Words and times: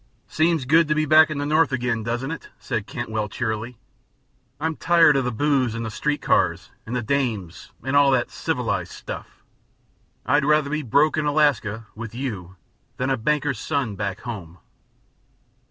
"Seems 0.29 0.65
good 0.65 0.87
to 0.87 0.95
be 0.95 1.05
back 1.05 1.29
in 1.29 1.37
the 1.37 1.45
North 1.45 1.71
again, 1.71 2.01
doesn't 2.01 2.31
it?" 2.31 2.49
said 2.57 2.87
Cantwell, 2.87 3.29
cheerily. 3.29 3.77
"I'm 4.59 4.75
tired 4.75 5.15
of 5.15 5.23
the 5.25 5.31
booze, 5.31 5.75
and 5.75 5.85
the 5.85 5.91
street 5.91 6.23
cars, 6.23 6.71
and 6.87 6.95
the 6.95 7.03
dames, 7.03 7.71
and 7.83 7.95
all 7.95 8.09
that 8.09 8.31
civilized 8.31 8.93
stuff. 8.93 9.43
I'd 10.25 10.43
rather 10.43 10.71
be 10.71 10.81
broke 10.81 11.17
in 11.17 11.27
Alaska 11.27 11.85
with 11.93 12.15
you 12.15 12.55
than 12.97 13.11
a 13.11 13.15
banker's 13.15 13.59
son, 13.59 13.95
back 13.95 14.21
home." 14.21 14.57